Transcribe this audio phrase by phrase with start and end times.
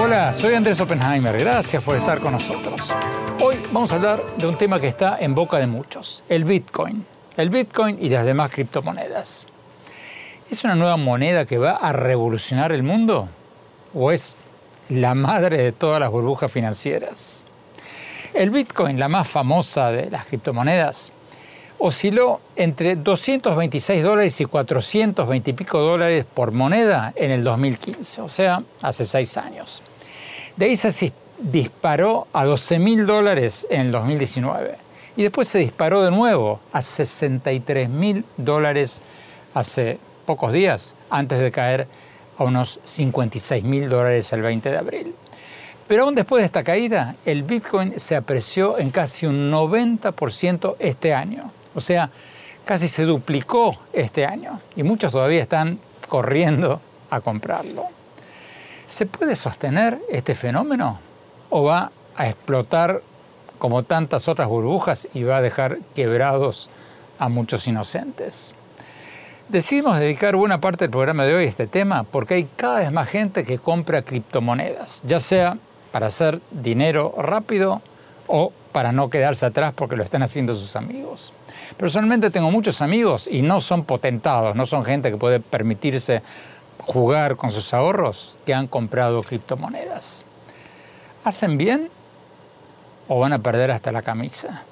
[0.00, 1.38] Hola, soy Andrés Oppenheimer.
[1.38, 2.94] Gracias por estar con nosotros.
[3.42, 7.04] Hoy vamos a hablar de un tema que está en boca de muchos, el Bitcoin.
[7.36, 9.46] El Bitcoin y las demás criptomonedas.
[10.50, 13.28] ¿Es una nueva moneda que va a revolucionar el mundo?
[13.94, 14.34] ¿O es
[14.88, 17.44] la madre de todas las burbujas financieras?
[18.32, 21.12] El Bitcoin, la más famosa de las criptomonedas,
[21.84, 28.28] osciló entre 226 dólares y 420 y pico dólares por moneda en el 2015, o
[28.28, 29.82] sea, hace seis años.
[30.56, 34.76] De ahí se disparó a 12 mil dólares en el 2019
[35.16, 39.02] y después se disparó de nuevo a 63 mil dólares
[39.52, 41.88] hace pocos días, antes de caer
[42.38, 45.14] a unos 56 mil dólares el 20 de abril.
[45.88, 51.12] Pero aún después de esta caída, el Bitcoin se apreció en casi un 90% este
[51.12, 51.50] año.
[51.74, 52.10] O sea,
[52.64, 57.86] casi se duplicó este año y muchos todavía están corriendo a comprarlo.
[58.86, 60.98] ¿Se puede sostener este fenómeno
[61.50, 63.02] o va a explotar
[63.58, 66.68] como tantas otras burbujas y va a dejar quebrados
[67.18, 68.54] a muchos inocentes?
[69.48, 72.92] Decidimos dedicar buena parte del programa de hoy a este tema porque hay cada vez
[72.92, 75.58] más gente que compra criptomonedas, ya sea
[75.90, 77.82] para hacer dinero rápido
[78.26, 81.34] o para no quedarse atrás porque lo están haciendo sus amigos.
[81.76, 86.22] Personalmente tengo muchos amigos y no son potentados, no son gente que puede permitirse
[86.78, 90.24] jugar con sus ahorros que han comprado criptomonedas.
[91.24, 91.88] ¿Hacen bien
[93.08, 94.64] o van a perder hasta la camisa?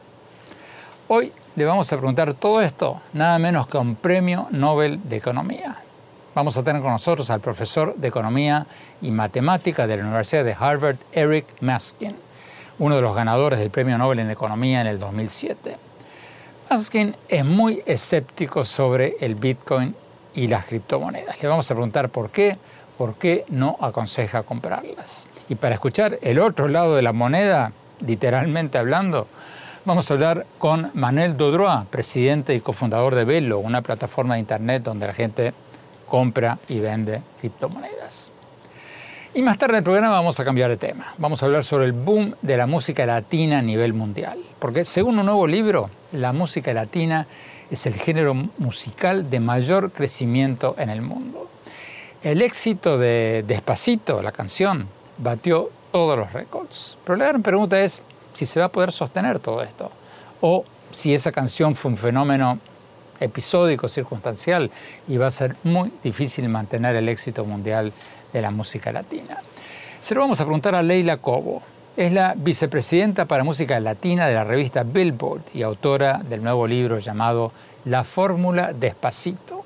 [1.09, 5.17] Hoy le vamos a preguntar todo esto, nada menos que a un premio Nobel de
[5.17, 5.83] Economía.
[6.35, 8.67] Vamos a tener con nosotros al profesor de Economía
[9.03, 12.15] y Matemática de la Universidad de Harvard, Eric Maskin,
[12.79, 15.90] uno de los ganadores del Premio Nobel en Economía en el 2007.
[16.71, 19.93] Maskin es muy escéptico sobre el Bitcoin
[20.35, 21.43] y las criptomonedas.
[21.43, 22.59] Le vamos a preguntar por qué,
[22.97, 25.27] por qué no aconseja comprarlas.
[25.49, 29.27] Y para escuchar el otro lado de la moneda, literalmente hablando,
[29.85, 34.85] vamos a hablar con Manuel Dodroa, presidente y cofundador de Velo, una plataforma de internet
[34.85, 35.53] donde la gente
[36.07, 38.31] compra y vende criptomonedas.
[39.33, 41.15] Y más tarde en el programa vamos a cambiar de tema.
[41.17, 44.41] Vamos a hablar sobre el boom de la música latina a nivel mundial.
[44.59, 47.29] Porque según un nuevo libro, la música latina
[47.71, 51.49] es el género musical de mayor crecimiento en el mundo.
[52.25, 56.99] El éxito de Despacito, la canción, batió todos los récords.
[57.05, 58.03] Pero la gran pregunta es
[58.35, 59.93] si se va a poder sostener todo esto.
[60.41, 62.59] O si esa canción fue un fenómeno
[63.21, 64.73] episódico, circunstancial,
[65.07, 67.93] y va a ser muy difícil mantener el éxito mundial
[68.33, 69.39] de la música latina.
[70.01, 71.63] Se lo vamos a preguntar a Leila Cobo.
[71.97, 76.99] Es la vicepresidenta para música latina de la revista Billboard y autora del nuevo libro
[76.99, 77.53] llamado
[77.85, 79.65] La Fórmula Despacito.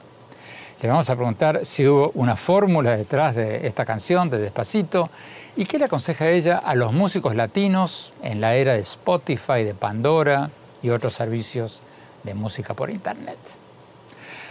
[0.83, 5.09] Le vamos a preguntar si hubo una fórmula detrás de esta canción, de Despacito,
[5.57, 9.75] y qué le aconseja ella a los músicos latinos en la era de Spotify, de
[9.75, 10.51] Pandora
[10.83, 11.83] y otros servicios
[12.25, 13.39] de música por Internet.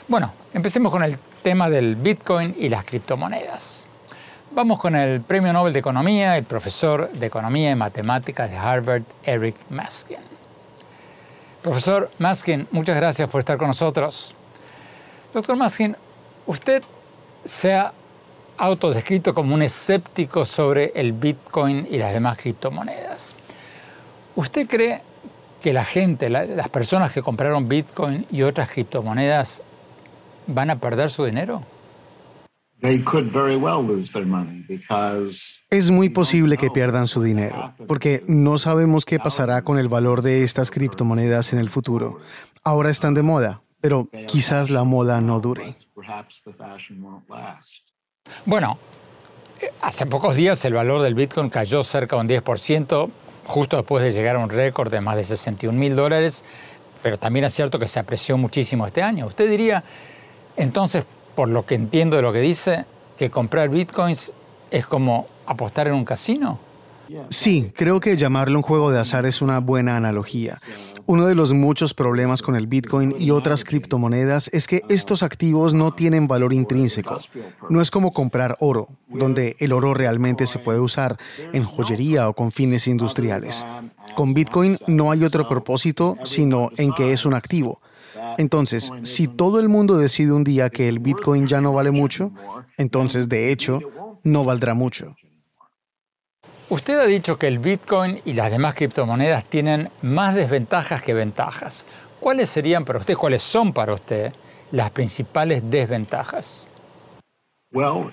[0.07, 3.85] Bueno, empecemos con el tema del Bitcoin y las criptomonedas.
[4.56, 9.02] Vamos con el Premio Nobel de Economía, el profesor de Economía y Matemáticas de Harvard,
[9.24, 10.19] Eric Maskin.
[11.64, 14.36] Profesor Maskin, muchas gracias por estar con nosotros.
[15.34, 15.97] Doctor Maskin,
[16.46, 16.84] usted
[17.44, 17.94] se ha
[18.56, 23.34] autodescrito como un escéptico sobre el Bitcoin y las demás criptomonedas.
[24.36, 25.02] ¿Usted cree
[25.63, 29.63] que la gente, las personas que compraron Bitcoin y otras criptomonedas
[30.45, 31.63] van a perder su dinero?
[35.69, 40.21] Es muy posible que pierdan su dinero, porque no sabemos qué pasará con el valor
[40.21, 42.19] de estas criptomonedas en el futuro.
[42.62, 45.77] Ahora están de moda, pero quizás la moda no dure.
[48.45, 48.77] Bueno,
[49.81, 53.09] hace pocos días el valor del Bitcoin cayó cerca de un 10%,
[53.45, 56.44] justo después de llegar a un récord de más de 61 mil dólares,
[57.01, 59.25] pero también es cierto que se apreció muchísimo este año.
[59.25, 59.83] ¿Usted diría,
[60.57, 62.85] entonces, por lo que entiendo de lo que dice,
[63.18, 64.33] que comprar bitcoins
[64.71, 66.59] es como apostar en un casino?
[67.30, 70.57] Sí, creo que llamarlo un juego de azar es una buena analogía.
[71.06, 75.74] Uno de los muchos problemas con el Bitcoin y otras criptomonedas es que estos activos
[75.74, 77.18] no tienen valor intrínseco.
[77.69, 81.18] No es como comprar oro, donde el oro realmente se puede usar
[81.51, 83.65] en joyería o con fines industriales.
[84.15, 87.81] Con Bitcoin no hay otro propósito sino en que es un activo.
[88.38, 92.31] Entonces, si todo el mundo decide un día que el Bitcoin ya no vale mucho,
[92.78, 93.80] entonces de hecho
[94.24, 95.16] no valdrá mucho.
[96.70, 101.86] Usted ha dicho que el Bitcoin y las demás criptomonedas tienen más desventajas que ventajas.
[102.20, 104.34] ¿Cuáles serían para usted, cuáles son para usted
[104.72, 106.68] las principales desventajas?
[107.74, 108.10] Uh,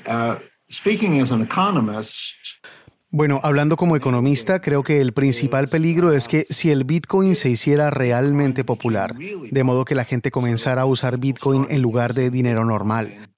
[3.10, 7.50] bueno, hablando como economista, creo que el principal peligro es que si el Bitcoin se
[7.50, 12.30] hiciera realmente popular, de modo que la gente comenzara a usar Bitcoin en lugar de
[12.30, 13.30] dinero normal,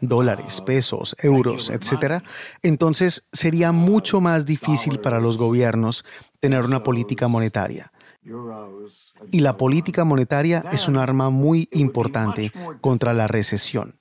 [0.00, 2.22] dólares, pesos, euros, etcétera,
[2.62, 6.04] entonces sería mucho más difícil para los gobiernos
[6.38, 7.92] tener una política monetaria.
[9.30, 12.52] Y la política monetaria es un arma muy importante
[12.82, 13.99] contra la recesión.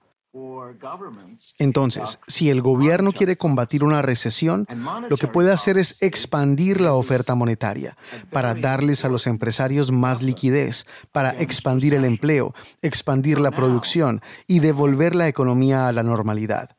[1.57, 4.67] Entonces, si el gobierno quiere combatir una recesión,
[5.09, 7.97] lo que puede hacer es expandir la oferta monetaria
[8.31, 14.59] para darles a los empresarios más liquidez, para expandir el empleo, expandir la producción y
[14.59, 16.75] devolver la economía a la normalidad.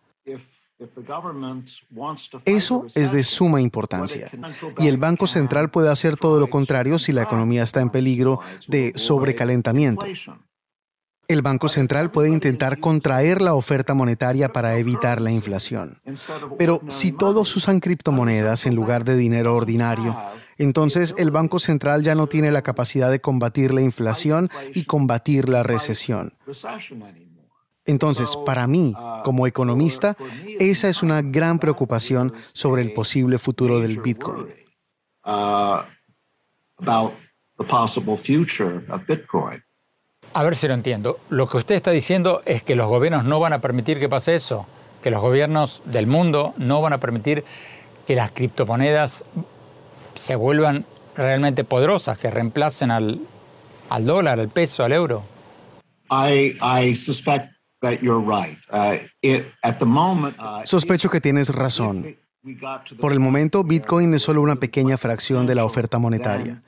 [2.44, 4.30] Eso es de suma importancia.
[4.78, 8.40] Y el Banco Central puede hacer todo lo contrario si la economía está en peligro
[8.68, 10.06] de sobrecalentamiento.
[11.30, 16.00] El Banco Central puede intentar contraer la oferta monetaria para evitar la inflación.
[16.58, 20.16] Pero si todos usan criptomonedas en lugar de dinero ordinario,
[20.58, 25.48] entonces el Banco Central ya no tiene la capacidad de combatir la inflación y combatir
[25.48, 26.34] la recesión.
[27.84, 28.92] Entonces, para mí,
[29.22, 30.16] como economista,
[30.58, 34.48] esa es una gran preocupación sobre el posible futuro del Bitcoin.
[40.32, 41.18] A ver si lo entiendo.
[41.28, 44.34] Lo que usted está diciendo es que los gobiernos no van a permitir que pase
[44.34, 44.66] eso,
[45.02, 47.44] que los gobiernos del mundo no van a permitir
[48.06, 49.24] que las criptomonedas
[50.14, 50.84] se vuelvan
[51.16, 53.20] realmente poderosas, que reemplacen al,
[54.00, 55.24] dólar, al peso, al euro.
[60.64, 62.16] Sospecho que tienes razón.
[63.00, 66.62] Por el momento, Bitcoin es solo una pequeña fracción de la oferta monetaria.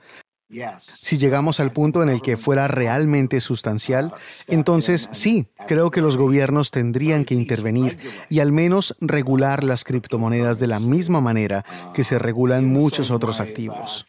[0.85, 4.13] Si llegamos al punto en el que fuera realmente sustancial,
[4.47, 7.97] entonces sí, creo que los gobiernos tendrían que intervenir
[8.29, 13.39] y al menos regular las criptomonedas de la misma manera que se regulan muchos otros
[13.39, 14.05] activos.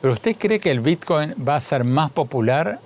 [0.00, 2.80] ¿Pero usted cree que el Bitcoin va a ser más popular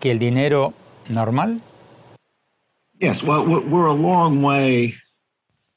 [0.00, 0.72] que el dinero
[1.08, 1.60] normal?
[2.98, 4.94] Yes, well, we're a long way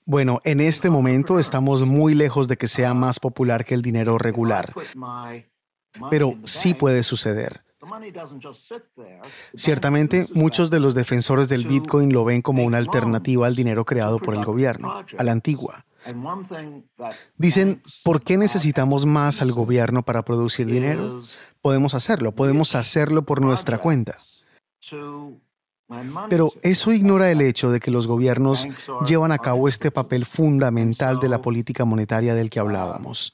[0.06, 4.18] bueno, en este momento estamos muy lejos de que sea más popular que el dinero
[4.18, 4.74] regular,
[6.10, 7.63] pero sí puede suceder.
[9.56, 14.19] Ciertamente, muchos de los defensores del Bitcoin lo ven como una alternativa al dinero creado
[14.19, 15.86] por el gobierno, a la antigua.
[17.38, 21.22] Dicen, ¿por qué necesitamos más al gobierno para producir dinero?
[21.62, 24.18] Podemos hacerlo, podemos hacerlo por nuestra cuenta.
[26.30, 28.68] Pero eso ignora el hecho de que los gobiernos
[29.06, 33.34] llevan a cabo este papel fundamental de la política monetaria del que hablábamos.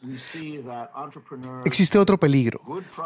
[1.64, 2.62] Existe otro peligro,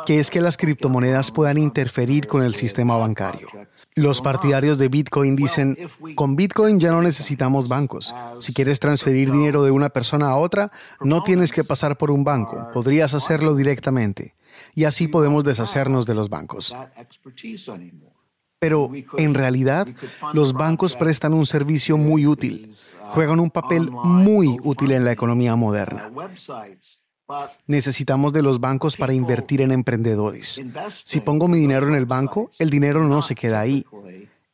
[0.05, 3.47] que es que las criptomonedas puedan interferir con el sistema bancario.
[3.93, 5.77] Los partidarios de Bitcoin dicen,
[6.15, 8.13] con Bitcoin ya no necesitamos bancos.
[8.39, 10.71] Si quieres transferir dinero de una persona a otra,
[11.01, 14.33] no tienes que pasar por un banco, podrías hacerlo directamente.
[14.73, 16.73] Y así podemos deshacernos de los bancos.
[18.65, 19.87] Pero en realidad
[20.33, 22.73] los bancos prestan un servicio muy útil,
[23.09, 26.09] juegan un papel muy útil en la economía moderna.
[27.67, 30.59] Necesitamos de los bancos para invertir en emprendedores.
[31.03, 33.85] Si pongo mi dinero en el banco, el dinero no se queda ahí.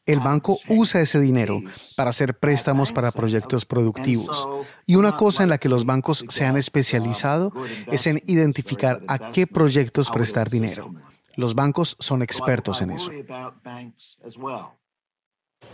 [0.05, 1.61] El banco usa ese dinero
[1.95, 4.45] para hacer préstamos para proyectos productivos.
[4.85, 7.53] Y una cosa en la que los bancos se han especializado
[7.87, 10.93] es en identificar a qué proyectos prestar dinero.
[11.41, 13.09] Los bancos son expertos en eso.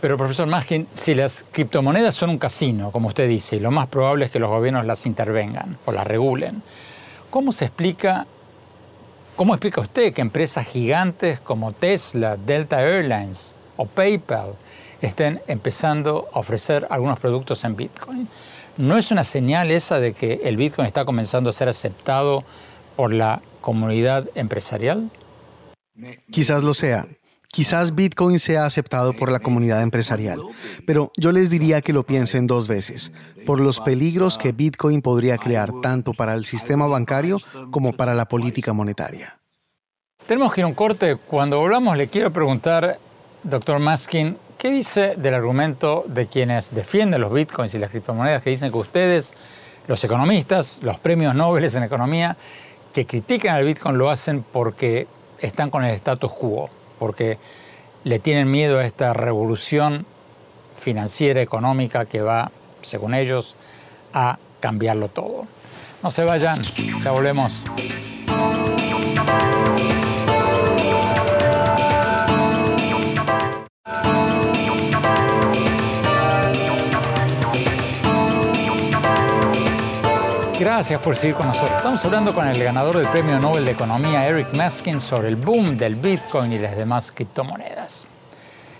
[0.00, 4.24] Pero profesor Maskin, si las criptomonedas son un casino, como usted dice, lo más probable
[4.24, 6.62] es que los gobiernos las intervengan o las regulen,
[7.28, 8.26] ¿cómo se explica,
[9.36, 14.54] cómo explica usted que empresas gigantes como Tesla, Delta Airlines o PayPal
[15.02, 18.26] estén empezando a ofrecer algunos productos en Bitcoin?
[18.78, 22.42] ¿No es una señal esa de que el Bitcoin está comenzando a ser aceptado
[22.96, 25.10] por la comunidad empresarial?
[26.30, 27.06] Quizás lo sea.
[27.50, 30.40] Quizás Bitcoin sea aceptado por la comunidad empresarial,
[30.86, 33.10] pero yo les diría que lo piensen dos veces,
[33.46, 37.38] por los peligros que Bitcoin podría crear tanto para el sistema bancario
[37.70, 39.38] como para la política monetaria.
[40.26, 41.16] Tenemos que ir a un corte.
[41.16, 42.98] Cuando volvamos le quiero preguntar,
[43.42, 48.50] doctor Maskin, ¿qué dice del argumento de quienes defienden los bitcoins y las criptomonedas que
[48.50, 49.34] dicen que ustedes,
[49.86, 52.36] los economistas, los premios Nobel en economía,
[52.92, 55.06] que critican al bitcoin lo hacen porque
[55.40, 56.70] están con el status quo?
[56.98, 57.38] porque
[58.04, 60.06] le tienen miedo a esta revolución
[60.78, 62.50] financiera, económica que va,
[62.82, 63.56] según ellos,
[64.12, 65.46] a cambiarlo todo.
[66.02, 66.62] No se vayan,
[67.02, 67.64] ya volvemos.
[80.78, 81.76] Gracias por seguir con nosotros.
[81.76, 85.76] Estamos hablando con el ganador del Premio Nobel de Economía, Eric Maskin, sobre el boom
[85.76, 88.06] del Bitcoin y las demás criptomonedas.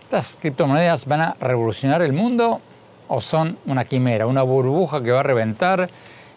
[0.02, 2.60] ¿Estas criptomonedas van a revolucionar el mundo
[3.08, 5.90] o son una quimera, una burbuja que va a reventar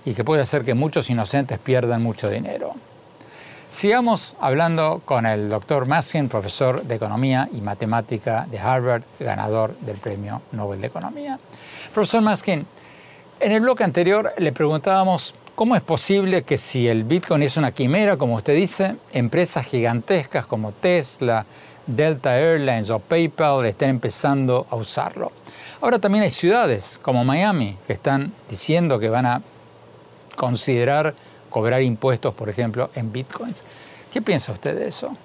[0.03, 2.73] y que puede hacer que muchos inocentes pierdan mucho dinero?
[3.69, 9.97] Sigamos hablando con el doctor Maskin, profesor de Economía y Matemática de Harvard, ganador del
[9.97, 11.37] Premio Nobel de Economía.
[11.93, 12.65] Profesor Maskin,
[13.39, 17.71] en el bloque anterior le preguntábamos cómo es posible que si el Bitcoin es una
[17.71, 21.45] quimera, como usted dice, empresas gigantescas como Tesla,
[21.85, 25.31] Delta Airlines o PayPal estén empezando a usarlo.
[25.79, 29.43] Ahora también hay ciudades como Miami que están diciendo que van a
[30.35, 31.13] considerar
[31.51, 33.63] cobrar impuestos, por ejemplo, en bitcoins.
[34.11, 35.15] ¿Qué piensa usted de eso?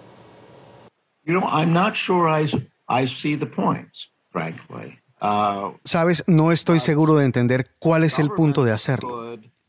[1.25, 2.45] You know, I'm not sure I,
[2.91, 4.99] I see the points, frankly.
[5.19, 9.26] Ah, Sabes, no estoy seguro de entender cuál es el punto de hacerlo.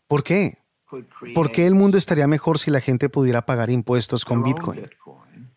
[0.07, 0.59] ¿Por qué?
[1.35, 4.89] ¿Por qué el mundo estaría mejor si la gente pudiera pagar impuestos con Bitcoin?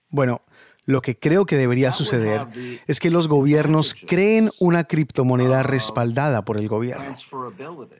[0.09, 0.42] Bueno,
[0.87, 2.47] lo que creo que debería suceder
[2.88, 7.14] es que los gobiernos creen una criptomoneda respaldada por el gobierno.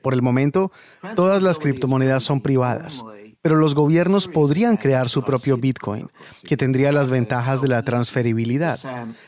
[0.01, 0.71] Por el momento,
[1.15, 3.03] todas las criptomonedas son privadas
[3.41, 6.09] pero los gobiernos podrían crear su propio Bitcoin,
[6.43, 8.79] que tendría las ventajas de la transferibilidad.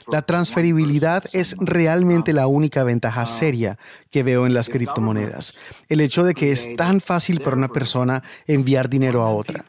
[0.07, 3.77] La transferibilidad es realmente la única ventaja seria
[4.11, 5.55] que veo en las criptomonedas.
[5.89, 9.65] El hecho de que es tan fácil para una persona enviar dinero a otra.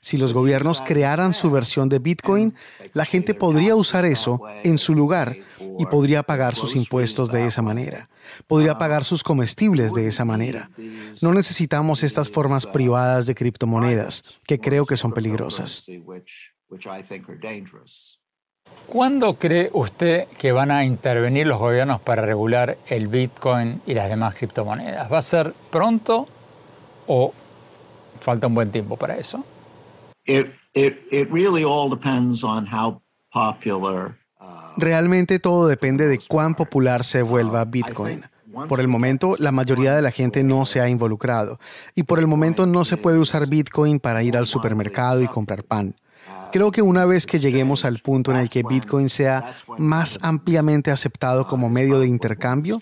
[0.00, 2.54] Si los gobiernos crearan su versión de Bitcoin,
[2.92, 5.36] la gente podría usar eso en su lugar
[5.78, 8.08] y podría pagar sus impuestos de esa manera
[8.46, 10.70] podría pagar sus comestibles de esa manera.
[11.22, 15.86] No necesitamos estas formas privadas de criptomonedas, que creo que son peligrosas.
[18.86, 24.08] ¿Cuándo cree usted que van a intervenir los gobiernos para regular el Bitcoin y las
[24.08, 25.10] demás criptomonedas?
[25.12, 26.28] ¿Va a ser pronto
[27.06, 27.32] o
[28.20, 29.44] falta un buen tiempo para eso?
[34.76, 38.24] Realmente todo depende de cuán popular se vuelva Bitcoin.
[38.68, 41.58] Por el momento, la mayoría de la gente no se ha involucrado
[41.94, 45.62] y por el momento no se puede usar Bitcoin para ir al supermercado y comprar
[45.62, 45.94] pan.
[46.52, 50.90] Creo que una vez que lleguemos al punto en el que Bitcoin sea más ampliamente
[50.90, 52.78] aceptado como medio de intercambio,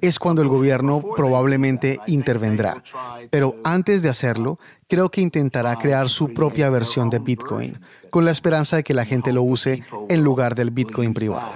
[0.00, 2.82] es cuando el gobierno probablemente intervendrá.
[3.30, 8.30] Pero antes de hacerlo, creo que intentará crear su propia versión de Bitcoin, con la
[8.30, 11.50] esperanza de que la gente lo use en lugar del Bitcoin privado.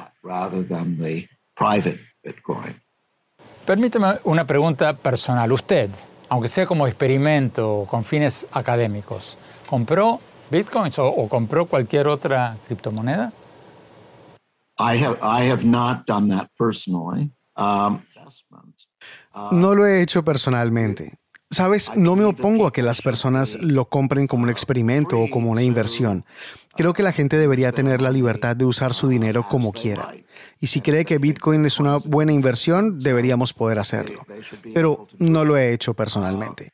[3.67, 5.51] Permíteme una pregunta personal.
[5.51, 5.91] Usted,
[6.29, 13.33] aunque sea como experimento o con fines académicos, ¿compró bitcoins o, compró cualquier otra criptomoneda?
[19.53, 21.19] no lo he hecho personalmente.
[21.51, 25.51] Sabes, no me opongo a que las personas lo compren como un experimento o como
[25.51, 26.25] una inversión.
[26.77, 30.13] Creo que la gente debería tener la libertad de usar su dinero como quiera.
[30.61, 34.27] Y si cree que Bitcoin es una buena inversión, deberíamos poder hacerlo.
[34.75, 36.73] Pero no lo he hecho personalmente.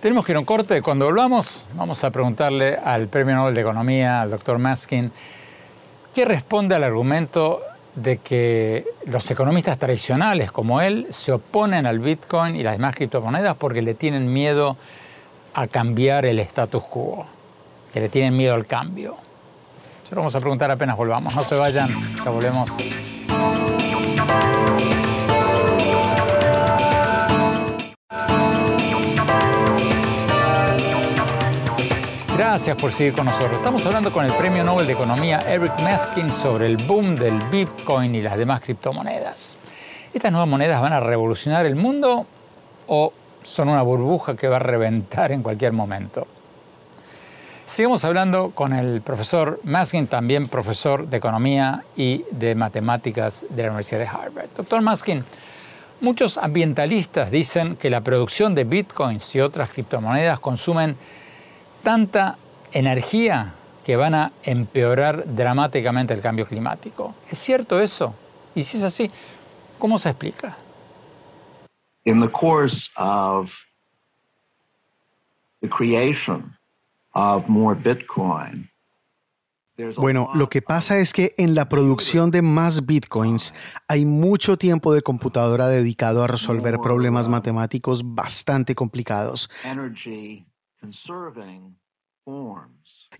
[0.00, 0.80] Tenemos que ir a un corte.
[0.80, 5.12] Cuando volvamos, vamos a preguntarle al Premio Nobel de Economía, al doctor Maskin,
[6.14, 7.60] ¿qué responde al argumento
[7.94, 13.56] de que los economistas tradicionales como él se oponen al Bitcoin y las demás criptomonedas
[13.56, 14.78] porque le tienen miedo
[15.52, 17.26] a cambiar el status quo,
[17.92, 19.16] que le tienen miedo al cambio.
[20.04, 21.34] Se lo vamos a preguntar apenas volvamos.
[21.34, 21.90] No se vayan,
[22.24, 22.70] ya volvemos.
[32.40, 33.52] Gracias por seguir con nosotros.
[33.52, 38.14] Estamos hablando con el Premio Nobel de Economía Eric Meskin sobre el boom del Bitcoin
[38.14, 39.58] y las demás criptomonedas.
[40.14, 42.26] ¿Estas nuevas monedas van a revolucionar el mundo
[42.86, 46.26] o son una burbuja que va a reventar en cualquier momento?
[47.66, 53.68] Sigamos hablando con el profesor Maskin, también profesor de Economía y de Matemáticas de la
[53.68, 54.48] Universidad de Harvard.
[54.56, 55.26] Doctor Maskin,
[56.00, 60.96] muchos ambientalistas dicen que la producción de bitcoins y otras criptomonedas consumen
[61.82, 62.38] tanta
[62.72, 67.14] energía que van a empeorar dramáticamente el cambio climático.
[67.28, 68.14] ¿Es cierto eso?
[68.54, 69.10] Y si es así,
[69.78, 70.56] ¿cómo se explica?
[72.04, 73.64] In the course of
[75.60, 76.56] the creation
[79.96, 83.54] bueno, lo que pasa es que en la producción de más bitcoins
[83.88, 89.48] hay mucho tiempo de computadora dedicado a resolver problemas matemáticos bastante complicados.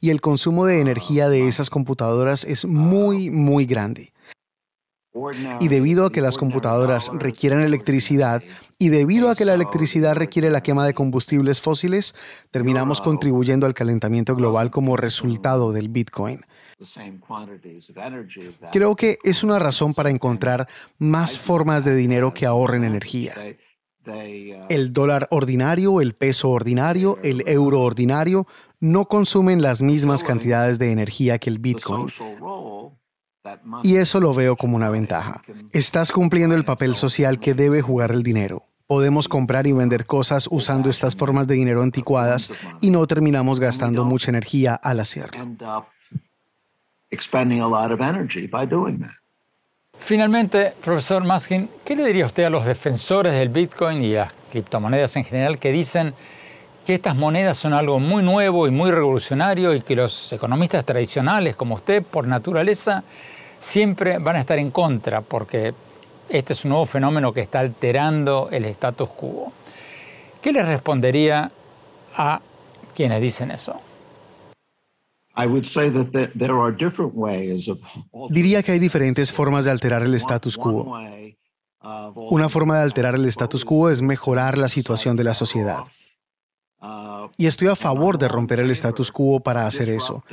[0.01, 4.13] Y el consumo de energía de esas computadoras es muy, muy grande.
[5.59, 8.43] Y debido a que las computadoras requieren electricidad
[8.79, 12.15] y debido a que la electricidad requiere la quema de combustibles fósiles,
[12.53, 16.43] terminamos contribuyendo al calentamiento global como resultado del Bitcoin.
[18.73, 23.35] Creo que es una razón para encontrar más formas de dinero que ahorren energía.
[24.69, 28.47] El dólar ordinario, el peso ordinario, el euro ordinario
[28.81, 32.07] no consumen las mismas cantidades de energía que el Bitcoin.
[33.83, 35.43] Y eso lo veo como una ventaja.
[35.73, 38.65] Estás cumpliendo el papel social que debe jugar el dinero.
[38.87, 44.05] Podemos comprar y vender cosas usando estas formas de dinero anticuadas y no terminamos gastando
[44.05, 45.47] mucha energía al hacerlo.
[50.01, 55.15] Finalmente, profesor Maskin, ¿qué le diría usted a los defensores del Bitcoin y las criptomonedas
[55.17, 56.15] en general que dicen
[56.85, 61.55] que estas monedas son algo muy nuevo y muy revolucionario y que los economistas tradicionales
[61.55, 63.05] como usted, por naturaleza,
[63.61, 65.75] siempre van a estar en contra porque
[66.29, 69.53] este es un nuevo fenómeno que está alterando el status quo.
[70.41, 71.53] ¿Qué le respondería
[72.17, 72.41] a
[72.97, 73.81] quienes dicen eso?
[78.31, 80.99] Diría que hay diferentes formas de alterar el status quo.
[82.31, 85.85] Una forma de alterar el status quo es mejorar la situación de la sociedad.
[87.37, 90.25] Y estoy a favor de romper el status quo para hacer eso.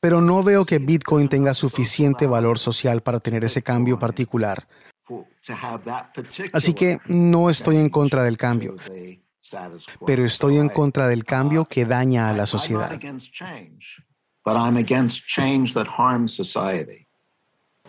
[0.00, 4.66] Pero no veo que Bitcoin tenga suficiente valor social para tener ese cambio particular.
[6.52, 8.76] Así que no estoy en contra del cambio,
[10.06, 12.90] pero estoy en contra del cambio que daña a la sociedad.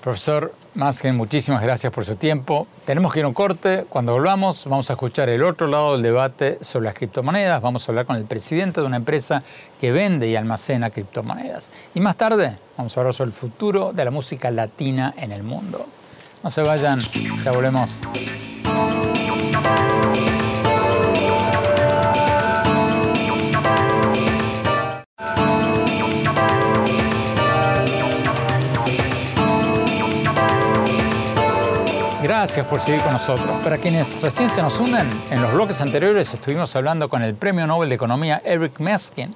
[0.03, 2.67] Profesor Masken, muchísimas gracias por su tiempo.
[2.85, 3.85] Tenemos que ir a un corte.
[3.87, 7.61] Cuando volvamos, vamos a escuchar el otro lado del debate sobre las criptomonedas.
[7.61, 9.43] Vamos a hablar con el presidente de una empresa
[9.79, 11.71] que vende y almacena criptomonedas.
[11.95, 15.43] Y más tarde, vamos a hablar sobre el futuro de la música latina en el
[15.43, 15.87] mundo.
[16.43, 17.01] No se vayan,
[17.45, 17.97] ya volvemos.
[32.43, 33.63] Gracias por seguir con nosotros.
[33.63, 37.65] Para quienes recién se nos unen, en los bloques anteriores estuvimos hablando con el Premio
[37.65, 39.33] Nobel de Economía Eric Meskin,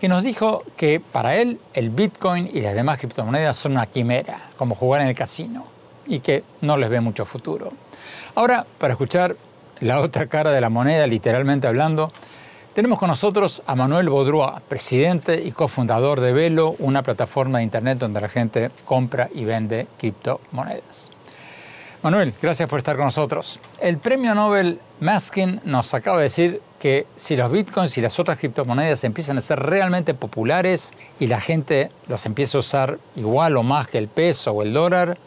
[0.00, 4.50] que nos dijo que para él el Bitcoin y las demás criptomonedas son una quimera,
[4.56, 5.64] como jugar en el casino,
[6.06, 7.72] y que no les ve mucho futuro.
[8.36, 9.34] Ahora, para escuchar
[9.80, 12.12] la otra cara de la moneda, literalmente hablando,
[12.74, 17.98] tenemos con nosotros a Manuel Baudrois, presidente y cofundador de Velo, una plataforma de Internet
[17.98, 21.15] donde la gente compra y vende criptomonedas.
[22.06, 23.58] Manuel, gracias por estar con nosotros.
[23.80, 28.38] El premio Nobel Maskin nos acaba de decir que si los bitcoins y las otras
[28.38, 33.64] criptomonedas empiezan a ser realmente populares y la gente los empieza a usar igual o
[33.64, 35.18] más que el peso o el dólar,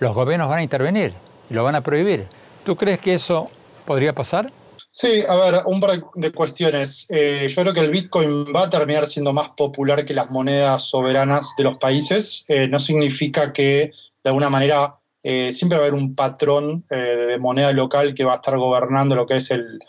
[0.00, 1.12] los gobiernos van a intervenir
[1.50, 2.26] y lo van a prohibir.
[2.64, 3.50] ¿Tú crees que eso
[3.84, 4.50] podría pasar?
[4.90, 7.04] Sí, a ver, un par de cuestiones.
[7.10, 10.84] Eh, yo creo que el Bitcoin va a terminar siendo más popular que las monedas
[10.84, 12.46] soberanas de los países.
[12.48, 13.90] Eh, no significa que
[14.24, 14.94] de alguna manera
[15.28, 18.56] eh, siempre va a haber un patrón eh, de moneda local que va a estar
[18.56, 19.80] gobernando lo que es el,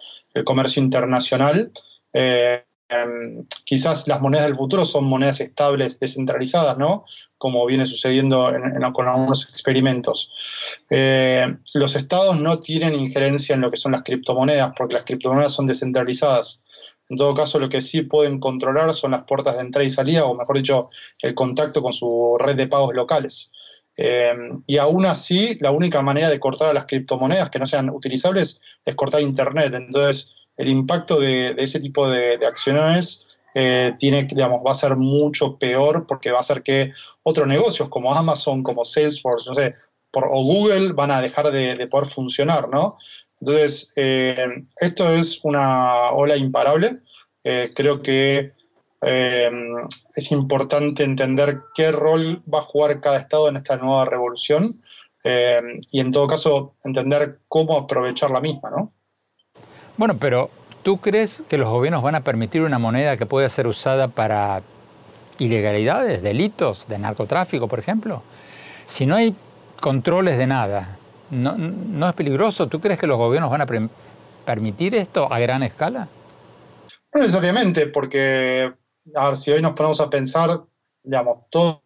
[0.43, 1.71] comercio internacional.
[2.12, 7.06] Eh, em, quizás las monedas del futuro son monedas estables, descentralizadas, ¿no?
[7.38, 8.52] Como viene sucediendo
[8.93, 10.32] con algunos experimentos.
[11.73, 15.67] los estados no tienen injerencia en lo que son las criptomonedas, porque las criptomonedas son
[15.67, 16.62] descentralizadas.
[17.10, 20.26] En todo caso, lo que sí pueden controlar son las puertas de entrada y salida,
[20.26, 20.89] o mejor dicho,
[21.21, 23.52] el contacto con su red de pagos locales.
[23.97, 24.31] Eh,
[24.67, 28.62] y aún así, la única manera de cortar a las criptomonedas que no sean utilizables
[28.86, 29.73] es cortar Internet.
[29.73, 35.57] Entonces, el impacto de, ese tipo de, acciones eh, tiene, digamos, va a ser mucho
[35.57, 36.91] peor porque va a hacer que
[37.23, 39.73] otros negocios como Amazon, como Salesforce, no sé,
[40.12, 42.95] por, o Google van a dejar de, poder funcionar, ¿no?
[43.39, 44.47] Entonces, eh,
[44.79, 47.01] esto es una ola imparable.
[47.73, 48.51] Creo que
[49.01, 49.51] eh,
[50.15, 54.81] es importante entender qué rol va a jugar cada Estado en esta nueva revolución
[55.89, 58.93] y en todo caso entender cómo aprovechar la misma, ¿no?
[59.97, 60.51] Bueno, pero
[60.83, 64.62] ¿tú crees que los gobiernos van a permitir una moneda que pueda ser usada para
[65.39, 68.21] ilegalidades, delitos, de narcotráfico, por ejemplo?
[68.86, 69.36] Si no hay
[69.81, 70.97] controles de nada,
[71.31, 72.67] ¿no, es peligroso?
[72.67, 73.89] ¿Tú crees que los gobiernos van a
[74.45, 76.07] permitir esto a gran escala?
[77.13, 78.71] No necesariamente, porque
[79.15, 80.63] a ver, si hoy nos ponemos a pensar,
[81.04, 81.84] digamos, todo,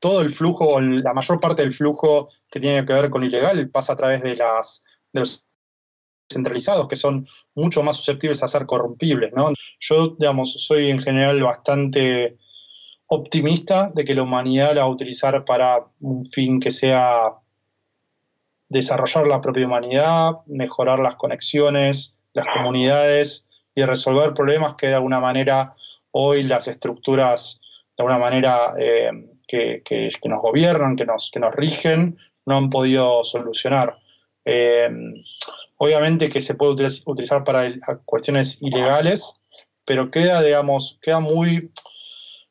[0.00, 3.70] todo el flujo, o la mayor parte del flujo que tiene que ver con ilegal
[3.70, 5.44] pasa a través de, las, de los
[6.32, 9.32] centralizados, que son mucho más susceptibles a ser corrompibles.
[9.34, 9.52] ¿no?
[9.80, 12.38] Yo, digamos, soy en general bastante
[13.06, 17.34] optimista de que la humanidad la va a utilizar para un fin que sea
[18.68, 25.20] desarrollar la propia humanidad, mejorar las conexiones, las comunidades y resolver problemas que de alguna
[25.20, 25.70] manera
[26.12, 27.60] hoy las estructuras,
[27.96, 29.10] de alguna manera eh,
[29.46, 33.98] que, nos gobiernan, que nos, que nos rigen, no han podido solucionar.
[34.44, 34.90] Eh,
[35.76, 37.70] obviamente que se puede utilizar para
[38.04, 39.32] cuestiones ilegales,
[39.84, 41.70] pero queda, digamos, queda muy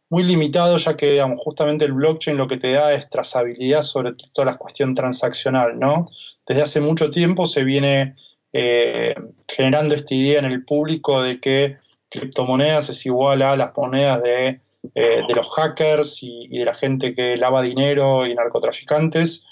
[0.09, 4.13] muy limitado, ya que digamos, justamente el blockchain lo que te da es trazabilidad sobre
[4.33, 6.05] toda la cuestión transaccional, ¿no?
[6.47, 8.15] Desde hace mucho tiempo se viene
[8.53, 9.15] eh,
[9.47, 11.77] generando esta idea en el público de que
[12.09, 14.59] criptomonedas es igual a las monedas de,
[14.95, 19.45] eh, los hackers y, de la gente que lava dinero y narcotraficantes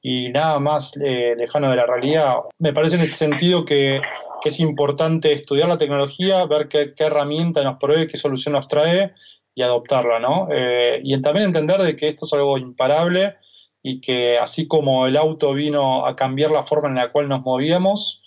[0.00, 2.36] y nada más eh, lejano de la realidad.
[2.58, 4.00] Me parece en ese sentido que,
[4.44, 9.10] es importante estudiar la tecnología, ver qué, herramienta nos provee, qué solución nos trae
[9.54, 10.48] y adoptarla, ¿no?
[10.52, 13.36] Eh, y también entender de que esto es algo imparable
[13.80, 17.40] y que así como el auto vino a cambiar la forma en la cual nos
[17.40, 18.20] movíamos,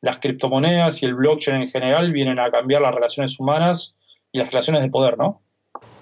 [0.00, 3.96] las criptomonedas y el blockchain en general vienen a cambiar las relaciones humanas
[4.32, 5.42] y las relaciones de poder, ¿no?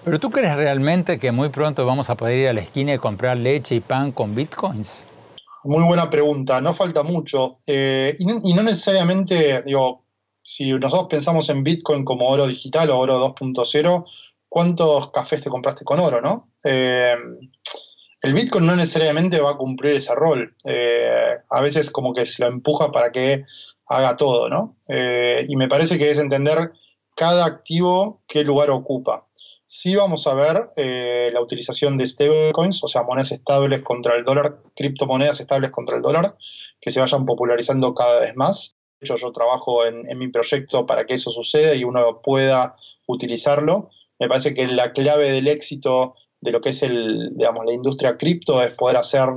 [0.03, 2.97] Pero tú crees realmente que muy pronto vamos a poder ir a la esquina y
[2.97, 5.05] comprar leche y pan con bitcoins?
[5.63, 7.53] Muy buena pregunta, no falta mucho.
[7.67, 10.05] Eh, y, no, y, no, necesariamente, digo,
[10.41, 14.05] si nosotros pensamos en Bitcoin como oro digital o oro 2.0,
[14.47, 16.47] cuántos cafés te compraste con oro, ¿no?
[16.63, 17.15] Eh,
[18.21, 20.55] el Bitcoin no necesariamente va a cumplir ese rol.
[20.65, 23.43] Eh, a veces como que se lo empuja para que
[23.89, 24.75] haga todo, ¿no?
[24.87, 26.71] Eh, y me parece que es entender
[27.15, 29.27] cada activo qué lugar ocupa.
[29.65, 30.65] Sí vamos a ver
[31.31, 36.01] la utilización de stablecoins, o sea, monedas estables contra el dólar, criptomonedas estables contra el
[36.01, 36.35] dólar,
[36.81, 38.75] que se vayan popularizando cada vez más.
[38.99, 42.73] De hecho, yo trabajo en, en mi proyecto para que eso suceda y uno pueda
[43.05, 47.73] utilizarlo me parece que la clave del éxito de lo que es el, digamos, la
[47.73, 49.29] industria cripto es poder hacer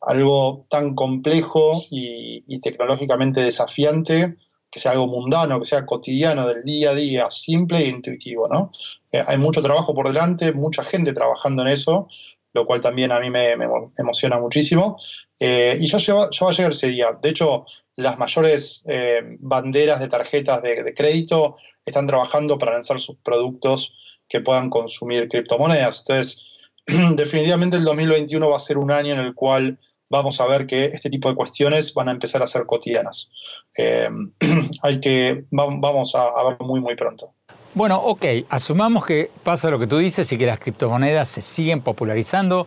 [0.00, 4.36] algo tan complejo y, tecnológicamente desafiante,
[4.70, 8.70] que sea algo mundano, que sea cotidiano, del día a día, simple e intuitivo, ¿no?
[9.12, 12.08] Eh, hay mucho trabajo por delante, mucha gente trabajando en eso,
[12.52, 13.56] lo cual también a mí me,
[13.96, 14.98] emociona muchísimo.
[15.38, 17.18] Eh, y ya, va a llegar ese día.
[17.22, 17.64] De hecho,
[17.96, 23.92] las mayores eh, banderas de tarjetas de, crédito están trabajando para lanzar sus productos
[24.28, 26.00] que puedan consumir criptomonedas.
[26.00, 26.57] Entonces,
[27.16, 29.78] definitivamente el 2021 va a ser un año en el cual
[30.10, 33.30] vamos a ver que este tipo de cuestiones van a empezar a ser cotidianas.
[33.76, 34.08] Eh,
[34.82, 37.34] hay que, vamos a, a verlo muy, muy pronto.
[37.74, 41.82] Bueno, ok, asumamos que pasa lo que tú dices y que las criptomonedas se siguen
[41.82, 42.66] popularizando,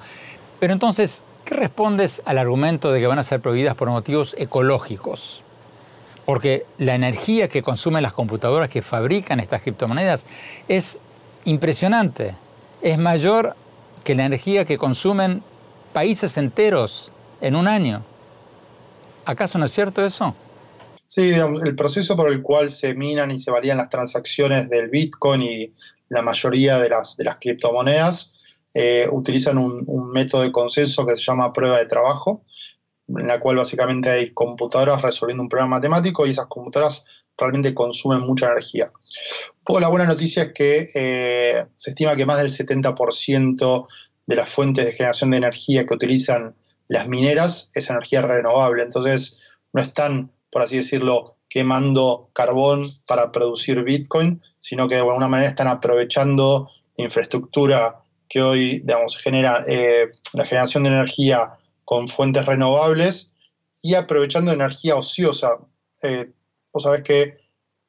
[0.60, 5.44] pero entonces, ¿qué respondes al argumento de que van a ser prohibidas por motivos ecológicos?
[6.26, 10.28] Porque la energía que consumen las computadoras que fabrican estas criptomonedas
[10.68, 11.00] es
[11.44, 12.36] impresionante.
[12.84, 13.56] Es mayor
[14.04, 15.44] que la energía que consumen
[15.94, 17.12] países enteros
[17.42, 18.04] en un año.
[19.26, 20.36] ¿Acaso no es cierto eso?
[21.06, 25.42] Sí, el proceso por el cual se minan y se valían las transacciones del Bitcoin
[25.42, 25.74] y
[26.08, 28.34] la mayoría de las, de las criptomonedas
[28.74, 32.44] eh, utilizan un, método de consenso que se llama prueba de trabajo,
[33.10, 38.22] en la cual básicamente hay computadoras resolviendo un problema matemático y esas computadoras realmente consumen
[38.22, 38.92] mucha energía.
[39.80, 43.88] La buena noticia es que eh, se estima que más del 70%
[44.26, 46.56] de las fuentes de generación de energía que utilizan
[46.88, 53.84] las mineras es energía renovable, entonces no están, por así decirlo, quemando carbón para producir
[53.84, 60.46] Bitcoin, sino que de alguna manera están aprovechando infraestructura que hoy, digamos, genera eh, la
[60.46, 63.34] generación de energía con fuentes renovables
[63.84, 65.58] y aprovechando energía ociosa.
[66.04, 66.32] Eh,
[66.74, 67.36] vos sabés que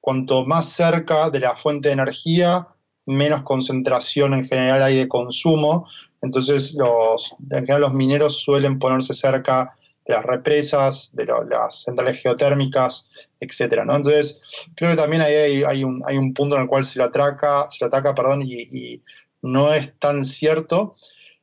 [0.00, 2.68] cuanto más cerca de la fuente de energía,
[3.06, 5.88] menos concentración en general hay de consumo.
[6.20, 9.70] Entonces, los, en general los mineros suelen ponerse cerca
[10.06, 13.96] las represas, de las centrales geotérmicas, etcétera, ¿no?
[13.96, 17.04] Entonces, creo que también ahí hay, un, hay un punto en el cual se lo
[17.04, 19.00] ataca, se ataca, perdón, y,
[19.42, 20.94] no es tan cierto.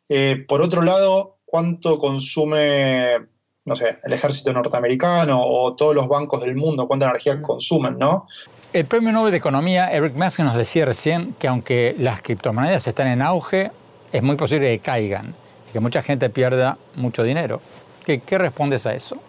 [0.08, 3.28] Eh, por otro lado, ¿cuánto consume,
[3.70, 6.88] no sé, el ejército norteamericano o todos los bancos del mundo?
[6.88, 8.26] ¿Cuánta energía consumen, no?
[8.74, 13.08] El premio Nobel de Economía, Eric Mask, nos decía recién que aunque las criptomonedas están
[13.08, 13.72] en auge,
[14.12, 15.34] es muy posible que caigan
[15.70, 17.62] y que mucha gente pierda mucho dinero.
[18.06, 19.22] ¿Qué, respondes a eso?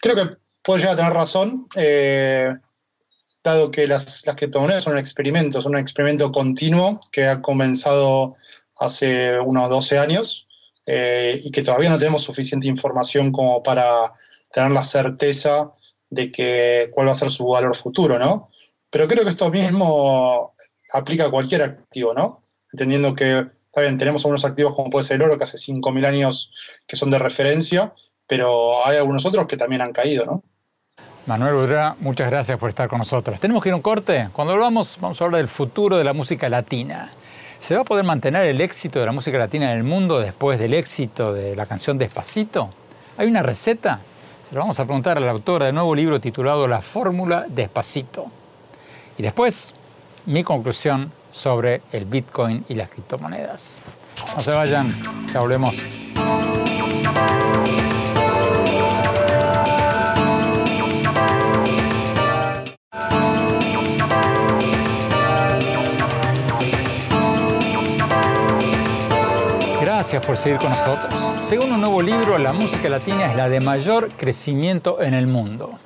[0.00, 2.52] Creo que puede llegar a tener razón, eh,
[3.44, 8.34] dado que las, criptomonedas son un experimento, son un experimento continuo que ha comenzado
[8.76, 10.48] hace unos 12 años
[10.86, 14.12] eh, y que todavía no tenemos suficiente información como para
[14.52, 15.70] tener la certeza
[16.10, 18.46] de que cuál va a ser su valor futuro, ¿no?
[18.90, 20.54] Pero creo que esto mismo
[20.92, 22.42] aplica a cualquier activo, ¿no?
[22.72, 26.04] Entendiendo que Está bien, tenemos algunos activos como puede ser el oro, que hace 5.000
[26.04, 26.50] años
[26.86, 27.94] que son de referencia,
[28.26, 30.42] pero hay algunos otros que también han caído, ¿no?
[31.24, 33.40] Manuel Udra, muchas gracias por estar con nosotros.
[33.40, 34.28] Tenemos que ir a un corte.
[34.34, 37.14] Cuando hablamos, vamos a hablar del futuro de la música latina.
[37.62, 40.58] ¿Se va a poder mantener el éxito de la música latina en el mundo después
[40.58, 42.70] del éxito de la canción Despacito?
[43.16, 44.00] ¿Hay una receta?
[44.48, 48.26] Se lo vamos a preguntar a la autora del nuevo libro titulado La Fórmula Despacito.
[49.16, 49.74] Y después,
[50.26, 53.78] mi conclusión sobre el Bitcoin y las criptomonedas.
[54.36, 54.92] No se vayan,
[55.32, 55.72] ya volvemos.
[70.12, 71.32] Gracias por seguir con nosotros.
[71.48, 75.78] Según un nuevo libro, la música latina es la de mayor crecimiento en el mundo.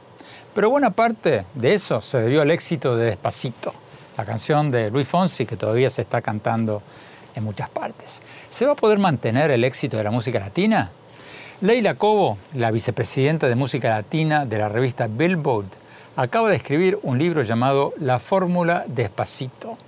[0.53, 3.73] Pero buena parte de eso se debió al éxito de Despacito
[4.17, 6.83] la canción de Luis Fonsi que todavía se está cantando
[7.37, 8.21] en muchas partes.
[8.51, 10.91] ¿Se va a poder mantener el éxito de la música latina?
[11.61, 15.69] Leila Cobo, la vicepresidenta de música latina de la revista Billboard,
[16.17, 19.79] acaba de escribir un libro llamado La Fórmula Despacito.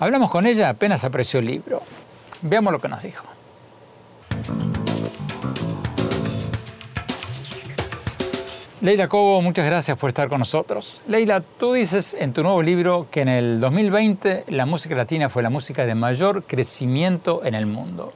[0.00, 1.84] Hablamos con ella apenas apareció el libro.
[2.42, 3.35] Veamos lo que nos dijo.
[8.82, 11.00] Leila Cobo, muchas gracias por estar con nosotros.
[11.08, 15.42] Leila, tú dices en tu nuevo libro que en el 2020 la música latina fue
[15.42, 18.12] la música de mayor crecimiento en el mundo.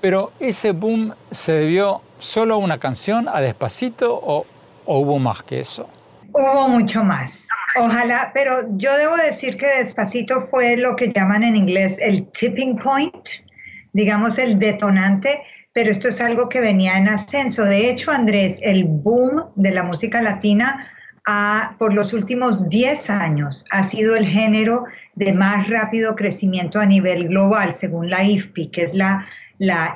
[0.00, 4.46] Pero ese boom se debió solo a una canción, a Despacito, o,
[4.84, 5.88] o hubo más que eso?
[6.32, 7.48] Hubo mucho más.
[7.76, 12.78] Ojalá, pero yo debo decir que Despacito fue lo que llaman en inglés el tipping
[12.78, 13.28] point,
[13.92, 15.42] digamos el detonante
[15.76, 17.62] pero esto es algo que venía en ascenso.
[17.62, 20.88] De hecho, Andrés, el boom de la música latina
[21.78, 24.84] por los últimos 10 años ha sido el género
[25.16, 29.26] de más rápido crecimiento a nivel global, según la IFPI, que es la,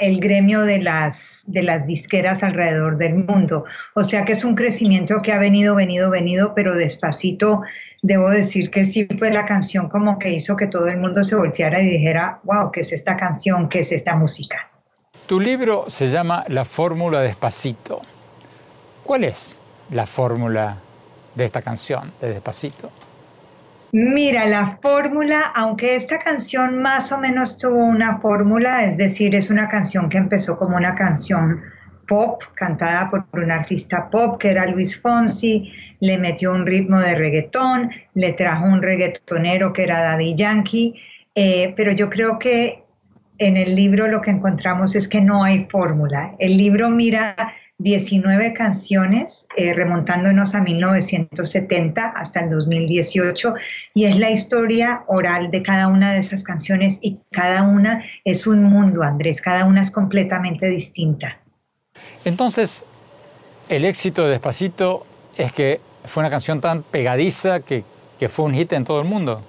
[0.01, 3.65] el gremio de las, de las disqueras alrededor del mundo.
[3.95, 7.63] O sea que es un crecimiento que ha venido, venido, venido, pero despacito.
[8.03, 11.37] Debo decir que sí fue la canción como que hizo que todo el mundo se
[11.37, 13.71] volteara y dijera, wow, ¿qué es esta canción?
[13.71, 14.70] ¿Qué es esta música?
[15.31, 18.03] Tu libro se llama La fórmula Despacito.
[19.05, 20.79] ¿Cuál es la fórmula
[21.37, 22.91] de esta canción, de Despacito?
[23.93, 29.51] Mira, la fórmula, aunque esta canción más o menos tuvo una fórmula, es decir, es
[29.51, 31.63] una canción que empezó como una canción
[32.09, 37.15] pop, cantada por un artista pop que era Luis Fonsi, le metió un ritmo de
[37.15, 41.01] reggaetón, le trajo un reggaetonero que era Daddy Yankee,
[41.37, 42.90] eh, pero yo creo que
[43.41, 46.37] en el libro lo que encontramos es que no hay fórmula.
[46.39, 47.35] El libro mira
[47.79, 53.55] 19 canciones eh, remontándonos a 1970 hasta el 2018
[53.95, 58.47] y es la historia oral de cada una de esas canciones y cada una es
[58.47, 61.41] un mundo, Andrés, cada una es completamente distinta.
[62.27, 62.85] Entonces,
[63.71, 65.07] el éxito de Despacito
[65.39, 67.85] es que fue una canción tan pegadiza que,
[68.19, 69.43] que fue un hit en todo el mundo.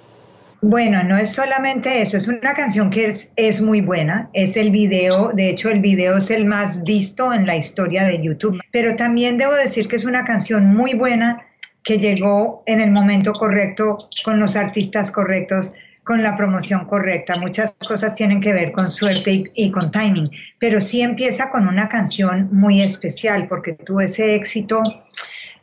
[0.64, 5.32] Bueno, no es solamente eso, es una canción que es, muy buena, es el video,
[5.34, 9.38] de hecho el video es el más visto en la historia de YouTube, pero también
[9.38, 11.44] debo decir que es una canción muy buena
[11.82, 15.72] que llegó en el momento correcto, con los artistas correctos,
[16.04, 17.36] con la promoción correcta.
[17.36, 21.66] Muchas cosas tienen que ver con suerte y, y con timing, pero sí empieza con
[21.66, 24.80] una canción muy especial porque tuvo ese éxito.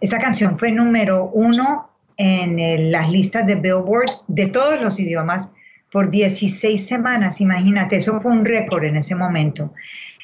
[0.01, 1.88] Esa canción fue número uno
[2.19, 5.49] en las listas de Billboard de todos los idiomas
[5.91, 7.41] por 16 semanas.
[7.41, 9.73] Imagínate, eso fue un récord en ese momento.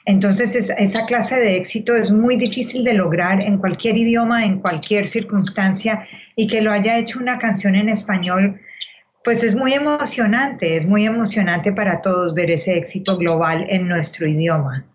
[0.06, 5.08] Entonces, esa clase de éxito es muy difícil de lograr en cualquier idioma, en cualquier
[5.08, 6.06] circunstancia,
[6.36, 8.60] y que lo haya hecho una canción en español,
[9.24, 14.28] pues es muy emocionante, es muy emocionante para todos ver ese éxito global en nuestro
[14.28, 14.86] idioma.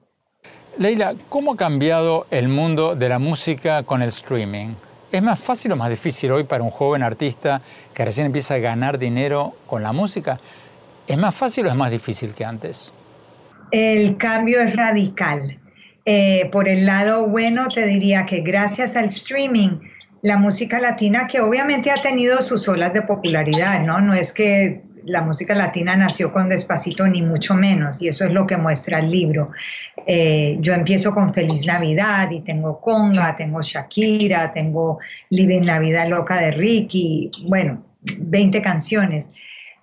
[0.78, 4.74] Leila, ¿cómo ha cambiado el mundo de la música con el streaming?
[5.12, 7.60] ¿Es más fácil o más difícil hoy para un joven artista
[7.92, 10.38] que recién empieza a ganar dinero con la música?
[11.08, 12.92] ¿Es más fácil o es más difícil que antes?
[13.72, 15.58] El cambio es radical.
[16.04, 19.80] Eh, por el lado bueno, te diría que gracias al streaming,
[20.22, 24.00] la música latina, que obviamente ha tenido sus olas de popularidad, ¿no?
[24.00, 28.30] No es que la música latina nació con despacito, ni mucho menos, y eso es
[28.30, 29.50] lo que muestra el libro.
[30.06, 34.98] Eh, yo empiezo con Feliz Navidad y tengo Conga, tengo Shakira, tengo
[35.30, 39.28] Living la Vida Loca de Ricky, bueno, 20 canciones.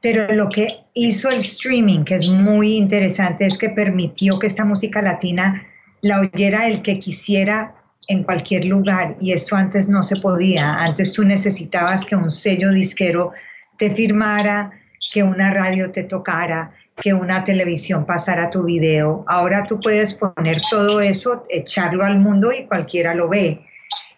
[0.02, 4.66] Pero lo que hizo el streaming, que es muy interesante, es que permitió que esta
[4.66, 5.64] música latina
[6.02, 7.76] la oyera el que quisiera
[8.08, 10.76] en cualquier lugar y esto antes no se podía.
[10.76, 13.32] Antes tú necesitabas que un sello disquero
[13.78, 14.72] te firmara,
[15.12, 19.24] que una radio te tocara, que una televisión pasara tu video.
[19.28, 23.62] Ahora tú puedes poner todo eso, echarlo al mundo y cualquiera lo ve.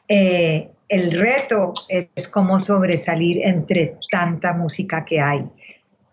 [0.07, 5.43] Eh, el reto es cómo sobresalir entre tanta música que hay.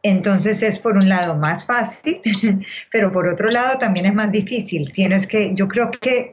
[0.02, 2.20] Entonces es por un lado más fácil,
[2.92, 4.92] pero por otro lado también es más difícil.
[4.92, 6.32] Tienes que, yo creo que,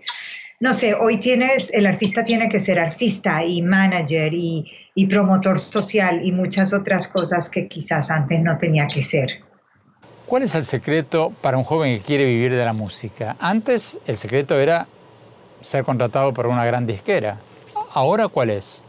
[0.60, 5.60] no sé, hoy tienes, el artista tiene que ser artista y manager y, y promotor
[5.60, 9.30] social y muchas otras cosas que quizás antes no tenía que ser.
[10.26, 13.36] ¿Cuál es el secreto para un joven que quiere vivir de la música?
[13.40, 14.88] Antes el secreto era
[15.62, 17.38] ser contratado por una gran disquera.
[17.94, 18.84] ¿Ahora cuál es?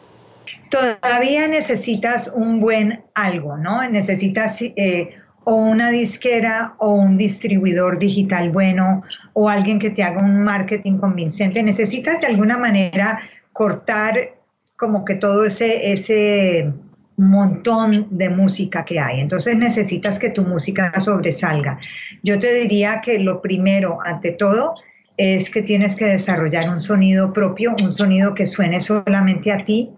[0.71, 3.87] Todavía necesitas un buen algo, ¿no?
[3.89, 10.23] Necesitas eh, o una disquera o un distribuidor digital bueno o alguien que te haga
[10.23, 11.63] un marketing convincente.
[11.63, 13.21] Necesitas de alguna manera
[13.53, 14.35] cortar
[14.77, 16.73] como que todo ese, ese
[17.17, 19.21] montón de música que hay.
[19.21, 21.79] Entonces necesitas que tu música sobresalga.
[22.23, 24.75] Yo te diría que lo primero, ante todo,
[25.17, 29.91] es que tienes que desarrollar un sonido propio, un sonido que suene solamente a ti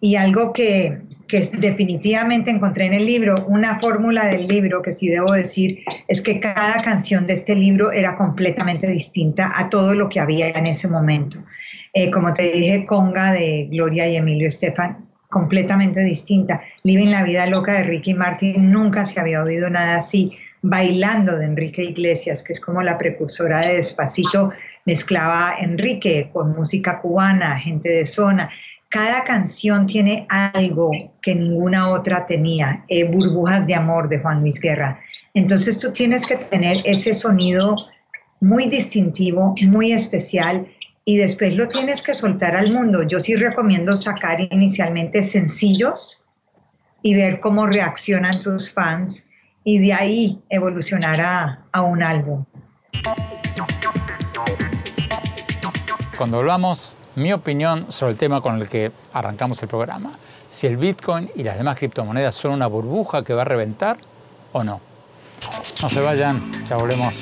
[0.00, 5.08] y algo que, que definitivamente encontré en el libro, una fórmula del libro que sí
[5.08, 10.08] debo decir, es que cada canción de este libro era completamente distinta a todo lo
[10.08, 11.42] que había en ese momento.
[11.94, 16.62] Eh, como te dije, Conga de Gloria y Emilio Estefan, completamente distinta.
[16.82, 20.36] Living la vida loca de Ricky Martin, nunca se había oído nada así.
[20.60, 24.52] Bailando de Enrique Iglesias, que es como la precursora de Despacito,
[24.86, 28.50] mezclaba Enrique con música cubana, gente de zona.
[28.88, 32.84] Cada canción tiene algo que ninguna otra tenía.
[32.88, 34.98] Eh, Burbujas de Amor de Juan Luis Guerra.
[35.34, 37.76] Entonces tú tienes que tener ese sonido
[38.40, 40.66] muy distintivo, muy especial
[41.08, 43.02] y después lo tienes que soltar al mundo.
[43.02, 46.22] Yo sí recomiendo sacar inicialmente sencillos
[47.00, 49.24] y ver cómo reaccionan tus fans
[49.64, 52.44] y de ahí evolucionar a, a un álbum.
[56.18, 60.18] Cuando hablamos, mi opinión sobre el tema con el que arrancamos el programa,
[60.50, 63.96] si el Bitcoin y las demás criptomonedas son una burbuja que va a reventar
[64.52, 64.82] o no.
[65.80, 67.14] No se vayan, ya volvemos.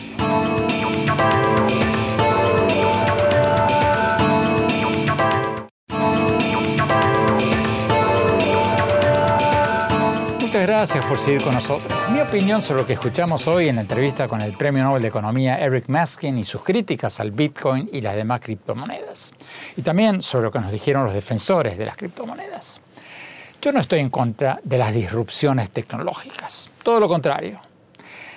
[10.67, 11.97] Gracias por seguir con nosotros.
[12.11, 15.09] Mi opinión sobre lo que escuchamos hoy en la entrevista con el Premio Nobel de
[15.09, 19.33] Economía Eric Maskin y sus críticas al Bitcoin y las demás criptomonedas.
[19.77, 22.81] Y también sobre lo que nos dijeron los defensores de las criptomonedas.
[23.63, 27.61] Yo no estoy en contra de las disrupciones tecnológicas, todo lo contrario.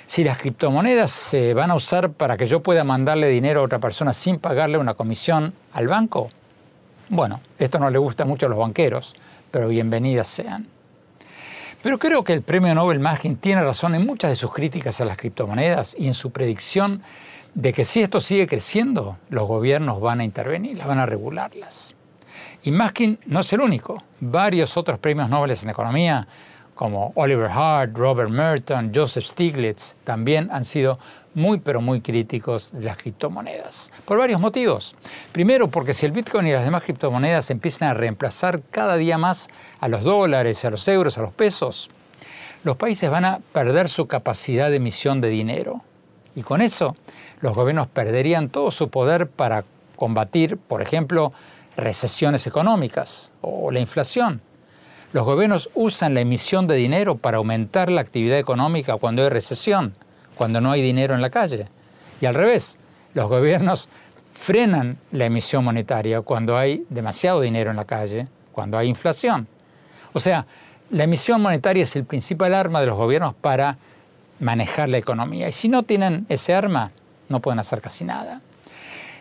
[0.06, 3.80] Si las criptomonedas se van a usar para que yo pueda mandarle dinero a otra
[3.80, 6.30] persona sin pagarle una comisión al banco,
[7.10, 9.16] bueno, esto no le gusta mucho a los banqueros,
[9.50, 10.68] pero bienvenidas sean.
[11.82, 15.06] Pero creo que el premio Nobel Magin tiene razón en muchas de sus críticas a
[15.06, 17.02] las criptomonedas y en su predicción
[17.54, 21.96] de que si esto sigue creciendo, los gobiernos van a intervenir, las van a regularlas.
[22.64, 24.04] Y Maskin no es el único.
[24.20, 26.28] Varios otros premios Nobel en economía,
[26.76, 31.00] como Oliver Hart, Robert Merton, Joseph Stiglitz, también han sido
[31.40, 33.92] muy pero muy críticos de las criptomonedas.
[34.06, 34.96] Por varios motivos.
[35.32, 39.50] Primero, porque si el Bitcoin y las demás criptomonedas empiezan a reemplazar cada día más
[39.80, 41.90] a los dólares, a los euros, a los pesos,
[42.64, 45.82] los países van a perder su capacidad de emisión de dinero.
[46.36, 46.96] Y con eso,
[47.42, 49.64] los gobiernos perderían todo su poder para
[49.96, 51.34] combatir, por ejemplo,
[51.76, 54.42] recesiones económicas o la inflación.
[55.14, 59.94] Los gobiernos usan la emisión de dinero para aumentar la actividad económica cuando hay recesión
[60.40, 61.66] cuando no hay dinero en la calle.
[62.22, 62.78] Y al revés,
[63.14, 63.90] los gobiernos
[64.34, 69.50] frenan la emisión monetaria cuando hay demasiado dinero en la calle, cuando hay inflación.
[70.14, 70.46] O sea,
[70.92, 73.80] la emisión monetaria es el principal arma de los gobiernos para
[74.40, 75.50] manejar la economía.
[75.50, 76.94] Y si no tienen ese arma,
[77.28, 78.40] no pueden hacer casi nada.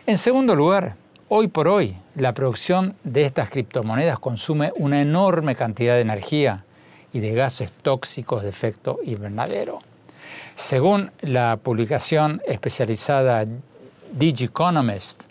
[0.05, 0.95] En segundo lugar,
[1.27, 6.63] hoy por hoy, la producción de estas criptomonedas consume una enorme cantidad de energía
[7.11, 9.81] y de gases tóxicos de efecto invernadero.
[10.59, 13.45] Según la publicación especializada
[14.11, 15.23] DigiEconomist,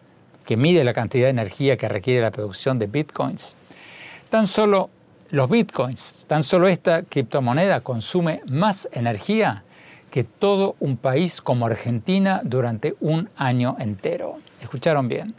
[0.46, 3.54] que mide la cantidad de energía que requiere la producción de bitcoins,
[4.30, 4.88] tan solo
[5.30, 9.64] los bitcoins, tan solo esta criptomoneda consume más energía
[10.10, 14.38] que todo un país como Argentina durante un año entero.
[14.62, 15.34] ¿Escucharon bien?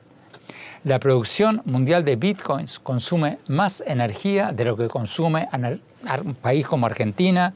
[0.83, 6.85] La producción mundial de bitcoins consume más energía de lo que consume un país como
[6.85, 7.55] Argentina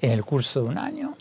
[0.00, 1.14] en el curso de un año.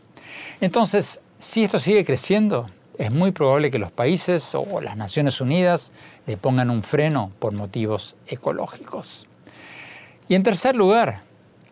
[0.61, 5.91] Entonces, si esto sigue creciendo, es muy probable que los países o las Naciones Unidas
[6.25, 9.27] le pongan un freno por motivos ecológicos.
[10.27, 11.21] Y en tercer lugar,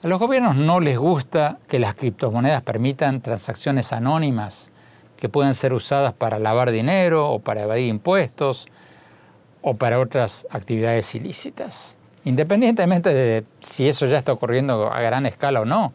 [0.03, 4.71] a los gobiernos no les gusta que las criptomonedas permitan transacciones anónimas
[5.17, 8.67] que pueden ser usadas para lavar dinero o para evadir impuestos
[9.61, 11.97] o para otras actividades ilícitas.
[12.23, 15.93] Independientemente de si eso ya está ocurriendo a gran escala o no,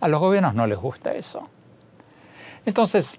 [0.00, 1.48] a los gobiernos no les gusta eso.
[2.64, 3.18] Entonces,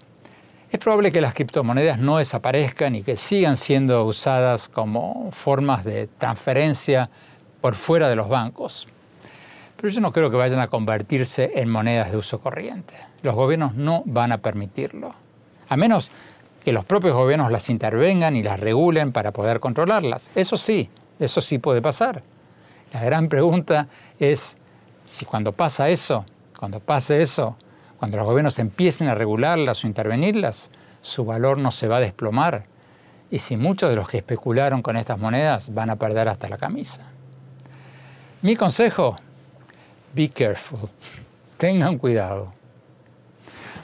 [0.72, 6.08] es probable que las criptomonedas no desaparezcan y que sigan siendo usadas como formas de
[6.08, 7.10] transferencia
[7.62, 8.88] por fuera de los bancos.
[9.76, 12.96] Pero yo no creo que vayan a convertirse en monedas de uso corriente.
[13.22, 15.14] Los gobiernos no van a permitirlo.
[15.70, 16.10] A menos
[16.64, 20.32] que los propios gobiernos las intervengan y las regulen para poder controlarlas.
[20.34, 20.90] Eso sí,
[21.20, 22.24] eso sí puede pasar.
[22.94, 23.88] La gran pregunta
[24.20, 24.58] es
[25.06, 26.26] si cuando pasa eso,
[26.58, 27.58] cuando pase eso,
[27.98, 30.72] cuando los gobiernos empiecen a regularlas o intervenirlas,
[31.02, 32.66] su valor no se va a desplomar.
[33.32, 36.58] Y si muchos de los que especularon con estas monedas van a perder hasta la
[36.58, 37.02] camisa.
[38.42, 39.18] Mi consejo,
[40.14, 40.90] be careful.
[41.58, 42.54] Tengan cuidado.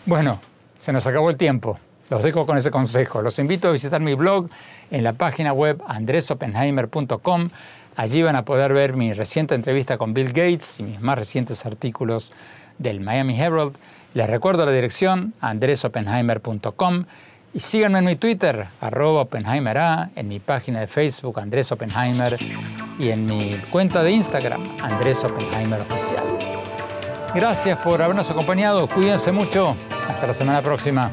[0.06, 0.40] Bueno,
[0.78, 1.80] se nos acabó el tiempo.
[2.10, 3.22] Los dejo con ese consejo.
[3.22, 4.50] Los invito a visitar mi blog
[4.90, 7.50] en la página web andresopenheimer.com.
[7.96, 11.66] Allí van a poder ver mi reciente entrevista con Bill Gates y mis más recientes
[11.66, 12.34] artículos
[12.78, 13.76] del Miami Herald.
[14.14, 17.06] Les recuerdo la dirección andresopenheimer.com
[17.54, 22.38] y síganme en mi Twitter, arroba OppenheimerA, en mi página de Facebook, Andrés Oppenheimer,
[23.00, 23.40] y en mi
[23.72, 26.24] cuenta de Instagram, Andrés Oppenheimer Oficial.
[27.34, 29.76] Gracias por habernos acompañado, cuídense mucho,
[30.08, 31.12] hasta la semana próxima.